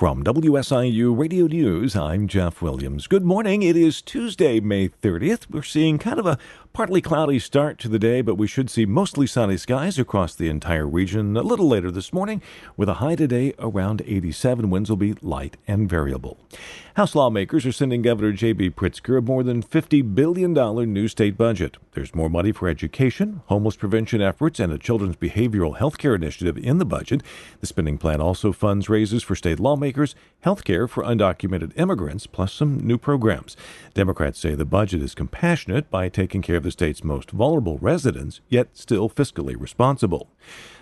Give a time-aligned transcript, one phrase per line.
[0.00, 3.06] From WSIU Radio News, I'm Jeff Williams.
[3.06, 3.62] Good morning.
[3.62, 5.50] It is Tuesday, May 30th.
[5.50, 6.38] We're seeing kind of a
[6.72, 10.48] partly cloudy start to the day, but we should see mostly sunny skies across the
[10.48, 12.40] entire region a little later this morning,
[12.76, 14.70] with a high today around 87.
[14.70, 16.38] Winds will be light and variable.
[16.94, 18.70] House lawmakers are sending Governor J.B.
[18.70, 20.52] Pritzker a more than $50 billion
[20.92, 21.76] new state budget.
[21.92, 26.58] There's more money for education, homeless prevention efforts, and a children's behavioral health care initiative
[26.58, 27.22] in the budget.
[27.60, 32.52] The spending plan also funds raises for state lawmakers, health care for undocumented immigrants, plus
[32.52, 33.56] some new programs.
[33.94, 38.40] Democrats say the budget is compassionate by taking care of the state's most vulnerable residents,
[38.48, 40.28] yet still fiscally responsible.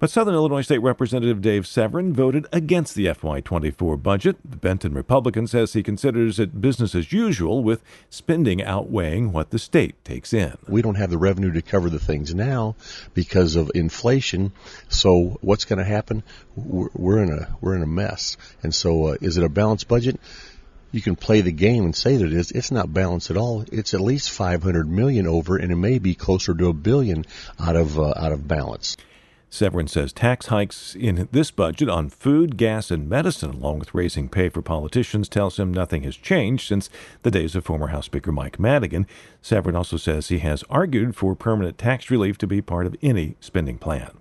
[0.00, 4.36] But Southern Illinois State Representative Dave Severin voted against the FY24 budget.
[4.42, 9.58] The Benton Republican says he considers it business as usual, with spending outweighing what the
[9.58, 10.56] state takes in.
[10.66, 12.76] We don't have the revenue to cover the things now
[13.12, 14.52] because of inflation.
[14.88, 16.22] So what's going to happen?
[16.56, 18.38] We're in a we're in a mess.
[18.62, 20.18] And so, uh, is it a balanced budget?
[20.92, 22.50] You can play the game and say that it is.
[22.50, 23.64] It's not balanced at all.
[23.72, 27.24] It's at least 500 million over, and it may be closer to a billion
[27.58, 28.96] out of uh, out of balance.
[29.52, 34.28] Severin says tax hikes in this budget on food, gas, and medicine, along with raising
[34.28, 36.88] pay for politicians, tells him nothing has changed since
[37.22, 39.08] the days of former House Speaker Mike Madigan.
[39.42, 43.34] Severin also says he has argued for permanent tax relief to be part of any
[43.40, 44.12] spending plan.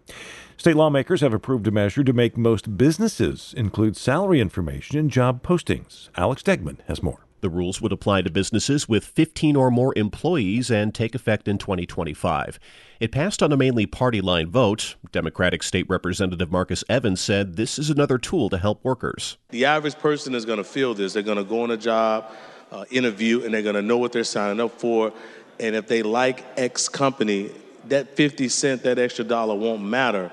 [0.59, 5.41] State lawmakers have approved a measure to make most businesses include salary information in job
[5.41, 6.09] postings.
[6.17, 7.25] Alex Degman has more.
[7.39, 11.59] The rules would apply to businesses with 15 or more employees and take effect in
[11.59, 12.59] 2025.
[12.99, 14.97] It passed on a mainly party line vote.
[15.13, 19.37] Democratic State Representative Marcus Evans said this is another tool to help workers.
[19.51, 21.13] The average person is going to feel this.
[21.13, 22.33] They're going to go on a job
[22.73, 25.13] uh, interview and they're going to know what they're signing up for.
[25.57, 27.49] And if they like X company,
[27.87, 30.31] that 50 cent, that extra dollar won't matter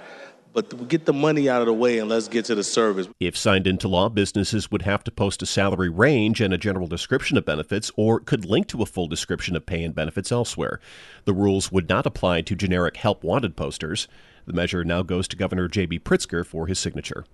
[0.57, 3.07] but get the money out of the way and let's get to the service.
[3.21, 6.87] If signed into law, businesses would have to post a salary range and a general
[6.87, 10.81] description of benefits, or could link to a full description of pay and benefits elsewhere.
[11.27, 14.09] The rules would not apply to generic help wanted posters.
[14.47, 15.99] The measure now goes to Governor J.B.
[15.99, 17.27] Pritzker for his signature.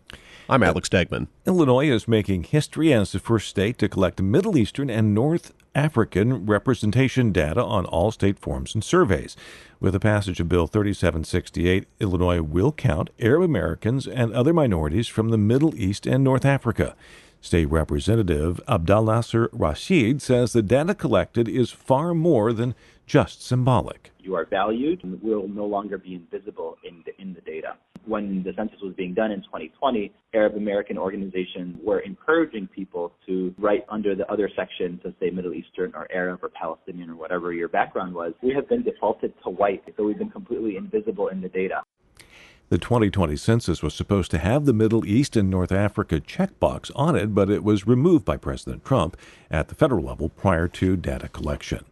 [0.48, 1.28] I'm Alex Degman.
[1.47, 6.47] Illinois is making history as the first state to collect Middle Eastern and North African
[6.47, 9.37] representation data on all state forms and surveys.
[9.81, 15.31] With the passage of Bill 3768, Illinois will count Arab Americans and other minorities from
[15.31, 16.94] the Middle East and North Africa.
[17.41, 22.75] State Representative Abdelnasser Rashid says the data collected is far more than
[23.06, 24.12] just symbolic.
[24.21, 27.75] You are valued and will no longer be invisible in the, in the data.
[28.12, 33.54] When the census was being done in 2020, Arab American organizations were encouraging people to
[33.56, 37.54] write under the other section to say Middle Eastern or Arab or Palestinian or whatever
[37.54, 38.34] your background was.
[38.42, 41.84] We have been defaulted to white, so we've been completely invisible in the data.
[42.72, 47.15] The 2020 census was supposed to have the Middle East and North Africa checkbox on
[47.15, 49.15] it, but it was removed by President Trump
[49.50, 51.84] at the federal level prior to data collection.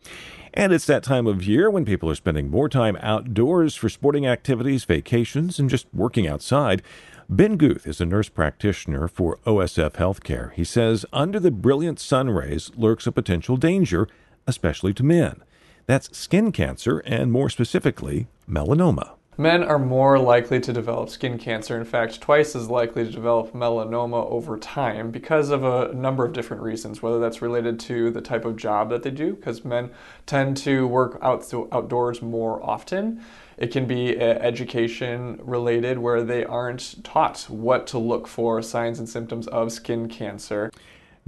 [0.54, 4.28] And it's that time of year when people are spending more time outdoors for sporting
[4.28, 6.84] activities, vacations, and just working outside.
[7.28, 10.52] Ben Guth is a nurse practitioner for OSF Healthcare.
[10.52, 14.06] He says under the brilliant sun rays lurks a potential danger,
[14.46, 15.42] especially to men.
[15.86, 19.16] That's skin cancer and more specifically, melanoma.
[19.38, 23.52] Men are more likely to develop skin cancer, in fact, twice as likely to develop
[23.52, 28.22] melanoma over time because of a number of different reasons, whether that's related to the
[28.22, 29.90] type of job that they do, because men
[30.24, 33.20] tend to work out outdoors more often.
[33.58, 38.98] It can be uh, education related, where they aren't taught what to look for signs
[38.98, 40.70] and symptoms of skin cancer.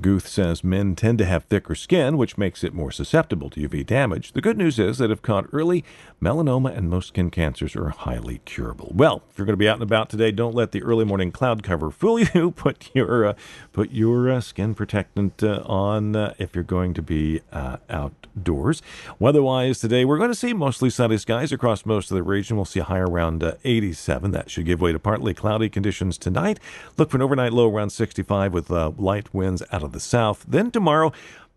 [0.01, 3.85] Guth says men tend to have thicker skin, which makes it more susceptible to UV
[3.85, 4.31] damage.
[4.31, 5.85] The good news is that if caught early,
[6.23, 8.93] melanoma and most skin cancers are highly curable.
[8.95, 11.33] Well, if you're going to be out and about today, don't let the early morning
[11.33, 12.53] cloud cover fool you.
[12.53, 13.35] Put your uh,
[13.73, 18.83] put your uh, skin protectant uh, on uh, if you're going to be uh, outdoors.
[19.19, 22.57] Weather-wise today, we're going to see mostly sunny skies across most of the region.
[22.57, 24.31] We'll see a high around uh, 87.
[24.31, 26.61] That should give way to partly cloudy conditions tonight.
[26.97, 30.45] Look for an overnight low around 65 with light winds out of the south.
[30.49, 31.13] Then tomorrow,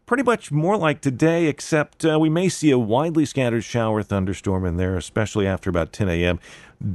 [0.06, 4.66] pretty much more like today, except uh, we may see a widely scattered shower thunderstorm
[4.66, 6.38] in there, especially after about 10 a.m.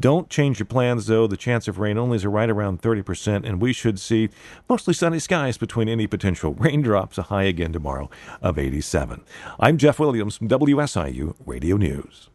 [0.00, 1.26] Don't change your plans, though.
[1.26, 4.28] The chance of rain only is right around 30%, and we should see
[4.68, 8.10] mostly sunny skies between any potential raindrops, a high again tomorrow
[8.42, 9.22] of 87.
[9.58, 12.28] I'm Jeff Williams from WSIU Radio News.